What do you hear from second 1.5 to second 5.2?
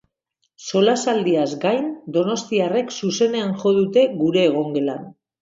gain, donostiarrek zuzenean jo dute gure egongelan.